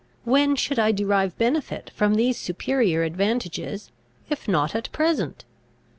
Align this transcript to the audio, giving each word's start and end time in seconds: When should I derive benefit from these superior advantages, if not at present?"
When 0.23 0.55
should 0.55 0.79
I 0.79 0.91
derive 0.91 1.37
benefit 1.37 1.91
from 1.93 2.15
these 2.15 2.35
superior 2.35 3.03
advantages, 3.03 3.91
if 4.31 4.47
not 4.47 4.73
at 4.73 4.91
present?" 4.91 5.45